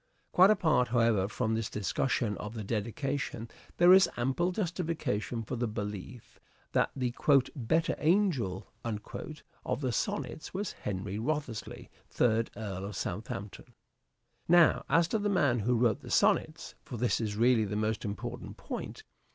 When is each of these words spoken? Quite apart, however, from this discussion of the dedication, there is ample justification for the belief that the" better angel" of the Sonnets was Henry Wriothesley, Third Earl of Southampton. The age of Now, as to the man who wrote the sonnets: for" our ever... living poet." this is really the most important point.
Quite 0.31 0.49
apart, 0.49 0.87
however, 0.87 1.27
from 1.27 1.53
this 1.53 1.69
discussion 1.69 2.35
of 2.39 2.55
the 2.55 2.63
dedication, 2.63 3.47
there 3.77 3.93
is 3.93 4.09
ample 4.17 4.51
justification 4.51 5.43
for 5.43 5.55
the 5.55 5.67
belief 5.67 6.39
that 6.71 6.89
the" 6.95 7.13
better 7.55 7.93
angel" 7.99 8.67
of 9.63 9.81
the 9.81 9.91
Sonnets 9.91 10.55
was 10.55 10.71
Henry 10.71 11.19
Wriothesley, 11.19 11.91
Third 12.09 12.49
Earl 12.57 12.85
of 12.85 12.95
Southampton. 12.95 13.65
The 13.65 13.69
age 13.69 13.73
of 13.75 14.49
Now, 14.49 14.85
as 14.89 15.07
to 15.09 15.19
the 15.19 15.29
man 15.29 15.59
who 15.59 15.77
wrote 15.77 15.99
the 15.99 16.09
sonnets: 16.09 16.73
for" 16.83 16.95
our 16.95 16.95
ever... 16.95 16.95
living 16.95 16.99
poet." 16.99 16.99
this 17.01 17.21
is 17.21 17.37
really 17.37 17.65
the 17.65 17.75
most 17.75 18.03
important 18.03 18.57
point. 18.57 19.03